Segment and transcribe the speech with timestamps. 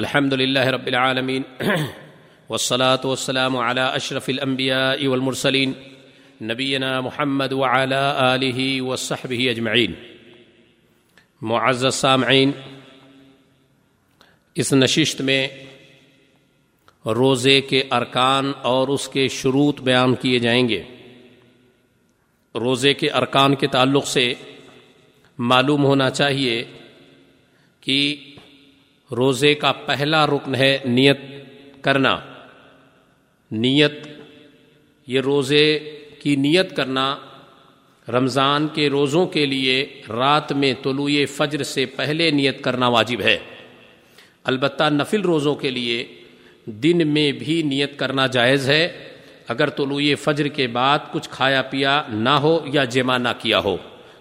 [0.00, 1.42] الحمد لله رب العالمين.
[2.50, 5.72] والصلاة والسلام على أشرف الأنبياء والمرسلين
[6.40, 9.92] نبينا محمد وعلى آله وصحبه أجمعين.
[11.42, 12.50] معزز سامعین،
[14.54, 15.48] اس نشست میں
[17.06, 20.82] روزے کے ارکان اور اس کے شروط بیان کیے جائیں گے۔
[22.54, 24.34] روزے کے ارکان کے تعلق سے
[25.38, 26.64] معلوم ہونا چاہیے
[27.80, 28.16] کہ
[29.16, 31.20] روزے کا پہلا رکن ہے نیت
[31.80, 32.20] کرنا۔
[33.50, 34.08] نیت،
[35.06, 35.78] یہ روزے
[36.22, 37.16] کی نیت کرنا
[38.08, 43.38] رمضان کے روزوں کے لیے رات میں طلوع فجر سے پہلے نیت کرنا واجب ہے۔
[44.44, 46.06] البتہ نفل روزوں کے لیے
[46.64, 49.08] دن میں بھی نیت کرنا جائز ہے۔
[49.48, 53.76] اگر طلوع فجر کے بعد کچھ کھایا پیا نہ ہو یا جمع نہ کیا ہو،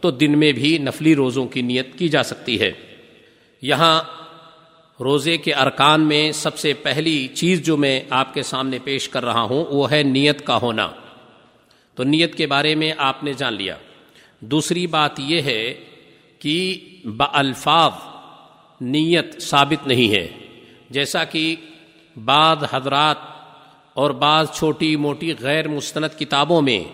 [0.00, 2.72] تو دن میں بھی نفلی روزوں کی نیت کی جا سکتی ہے۔
[3.62, 4.02] یہاں
[5.00, 9.24] روزے کے ارکان میں سب سے پہلی چیز جو میں آپ کے سامنے پیش کر
[9.24, 10.90] رہا ہوں، وہ ہے نیت کا ہونا۔
[11.94, 13.76] تو نیت کے بارے میں آپ نے جان لیا۔
[14.40, 15.74] دوسری بات یہ ہے
[16.38, 17.92] کہ بالفاظ
[18.80, 20.28] نیت ثابت نہیں ہے۔
[20.90, 21.56] جیسا کہ
[22.24, 23.16] بعض حضرات
[23.94, 26.84] اور بعض چھوٹی موٹی غیر مستند کتابوں میں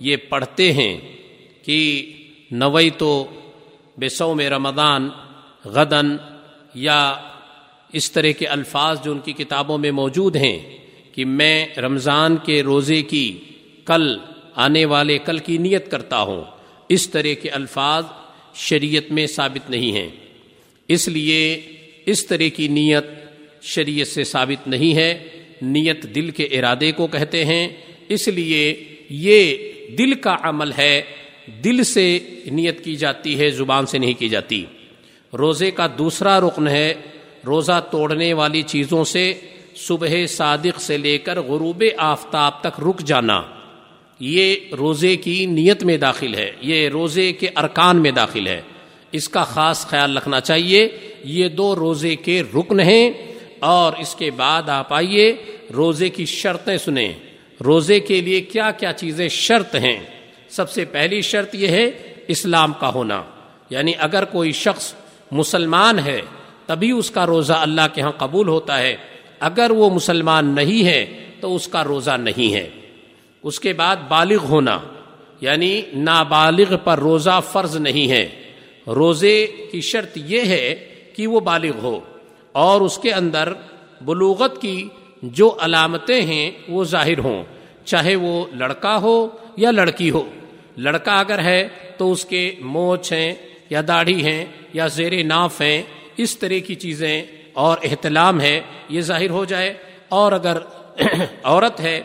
[0.00, 1.00] یہ پڑھتے ہیں
[1.62, 2.12] کہ
[2.50, 3.26] نوئی تو
[3.96, 5.08] بسو میں رمضان
[5.64, 6.16] غدن
[6.74, 7.14] یا
[7.92, 10.58] اس طرح کے الفاظ جو ان کی کتابوں میں موجود ہیں
[11.12, 13.38] کہ میں رمضان کے روزے کی
[13.84, 14.18] کل،
[14.54, 16.44] آنے والے کل کی نیت کرتا ہوں،
[16.88, 18.04] اس طرح کے الفاظ
[18.54, 20.08] شریعت میں ثابت نہیں ہیں۔
[20.88, 21.60] اس لیے
[22.06, 23.04] اس طرح کی نیت
[23.62, 25.26] شریعت سے ثابت نہیں ہے۔
[25.62, 27.68] نیت دل کے ارادے کو کہتے ہیں۔
[28.08, 29.56] اس لیے یہ
[29.98, 31.02] دل کا عمل ہے،
[31.64, 34.64] دل سے نیت کی جاتی ہے، زبان سے نہیں کی جاتی۔
[35.38, 36.94] روزے کا دوسرا رکن ہے
[37.46, 39.34] روزہ توڑنے والی چیزوں سے
[39.76, 43.42] صبح صادق سے لے کر غروب آفتاب تک رک جانا۔
[44.20, 48.60] یہ روزے کی نیت میں داخل ہے۔ یہ روزے کے ارکان میں داخل ہے۔
[49.12, 50.88] اس کا خاص خیال رکھنا چاہیے۔
[51.24, 53.10] یہ دو روزے کے رکن ہیں۔
[53.58, 55.36] اور اس کے بعد آپ آئیے
[55.76, 57.12] روزے کی شرطیں سنیں۔
[57.64, 60.00] روزے کے لیے کیا کیا چیزیں شرط ہیں؟
[60.48, 61.90] سب سے پہلی شرط یہ ہے
[62.28, 63.22] اسلام کا ہونا۔
[63.70, 64.94] یعنی اگر کوئی شخص
[65.30, 66.20] مسلمان ہے
[66.66, 68.96] تبھی اس کا روزہ اللہ کے ہاں قبول ہوتا ہے۔
[69.40, 72.70] اگر وہ مسلمان نہیں ہے تو اس کا روزہ نہیں ہے۔
[73.42, 74.78] اس کے بعد بالغ ہونا
[75.40, 78.28] یعنی نابالغ پر روزہ فرض نہیں ہے۔
[78.86, 82.00] روزے کی شرط یہ ہے کہ وہ بالغ ہو
[82.52, 83.52] اور اس کے اندر
[84.00, 84.88] بلوغت کی
[85.22, 87.44] جو علامتیں ہیں وہ ظاہر ہوں۔
[87.84, 90.30] چاہے وہ لڑکا ہو یا لڑکی ہو۔
[90.76, 93.34] لڑکا اگر ہے تو اس کے موچ ہیں
[93.70, 95.82] یا داڑھی ہیں یا زیر ناف ہیں۔
[96.22, 97.22] اس طرح کی چیزیں
[97.52, 99.74] اور احتلام ہے، یہ ظاہر ہو جائے۔
[100.08, 100.58] اور اگر
[101.42, 102.00] عورت ہے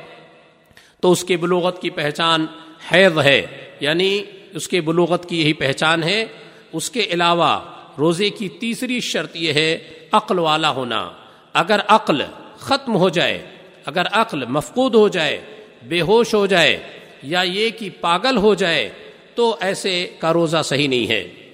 [1.00, 2.46] تو اس کے بلوغت کی پہچان
[2.94, 3.46] حیض ہے
[3.80, 6.26] یعنی اس کے بلوغت کی یہی پہچان ہے۔
[6.74, 7.59] اس کے علاوہ
[7.98, 9.78] روزے کی تیسری شرط یہ ہے،
[10.12, 11.12] عقل والا ہونا۔
[11.53, 12.22] اگر عقل
[12.58, 13.46] ختم ہو جائے،
[13.86, 15.42] اگر عقل مفقود ہو جائے،
[15.84, 16.78] بے ہوش ہو جائے
[17.24, 18.90] یا یہ کہ پاگل ہو جائے،
[19.36, 21.45] تو ایسے کا روزہ صحیح نہیں ہے۔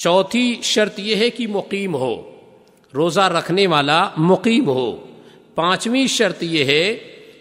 [0.00, 2.30] چوتھی شرط یہ ہے کہ مقیم ہو،
[2.94, 4.96] روزہ رکھنے والا مقیم ہو۔
[5.54, 6.96] پانچویں شرط یہ ہے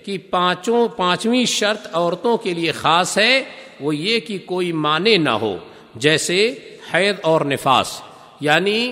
[0.05, 3.43] کہ پانچوں، پانچویں شرط عورتوں کے لیے خاص ہے،
[3.79, 5.57] وہ یہ کہ کوئی معنی نہ ہو،
[5.95, 6.55] جیسے
[6.93, 8.01] حید اور نفاس۔
[8.41, 8.91] یعنی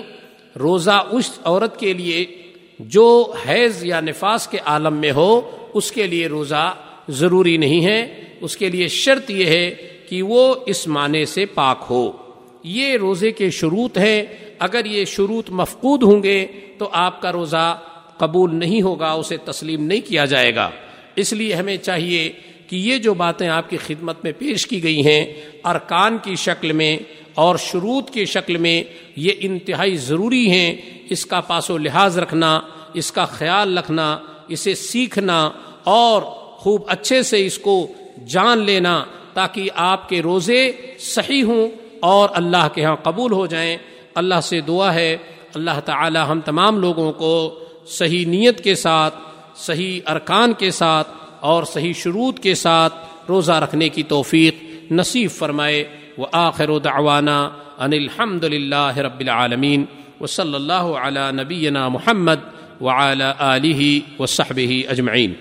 [0.60, 2.26] روزہ اس عورت کے لیے
[2.78, 5.40] جو حیض یا نفاس کے عالم میں ہو،
[5.74, 6.74] اس کے لیے روزہ
[7.08, 9.70] ضروری نہیں ہے۔ اس کے لیے شرط یہ ہے
[10.08, 12.12] کہ وہ اس معنی سے پاک ہو۔
[12.62, 14.22] یہ روزے کے شروط ہیں۔
[14.58, 16.46] اگر یہ شروط مفقود ہوں گے
[16.78, 17.78] تو آپ کا روزہ
[18.16, 20.70] قبول نہیں ہوگا، اسے تسلیم نہیں کیا جائے گا۔
[21.16, 22.32] اس لیے ہمیں چاہیے
[22.66, 26.72] کہ یہ جو باتیں آپ کی خدمت میں پیش کی گئی ہیں، ارکان کی شکل
[26.72, 26.98] میں
[27.34, 28.84] اور شروط کی شکل میں
[29.16, 30.76] یہ انتہائی ضروری ہیں۔
[31.10, 32.60] اس کا پاس و لحاظ رکھنا،
[32.94, 34.18] اس کا خیال رکھنا،
[34.48, 35.50] اسے سیکھنا
[35.84, 36.22] اور
[36.56, 37.92] خوب اچھے سے اس کو
[38.26, 41.68] جان لینا تاکہ آپ کے روزے صحیح ہوں۔
[42.00, 43.76] اور اللہ کے ہاں قبول ہو جائیں۔
[44.14, 45.16] اللہ سے دعا ہے۔
[45.54, 49.14] اللہ تعالی ہم تمام لوگوں کو صحیح نیت کے ساتھ،
[49.56, 51.08] صحیح ارکان کے ساتھ
[51.40, 52.94] اور صحیح شروط کے ساتھ
[53.28, 54.54] روزہ رکھنے کی توفیق
[54.92, 55.84] نصیب فرمائے۔
[56.18, 59.84] و آخر و دعوانا ان الحمد للہ رب العالمین۔
[60.20, 62.34] و صلی اللہ علیہ نبینا محمد
[62.80, 65.32] و علیہ علیہ و صحب اجمعین۔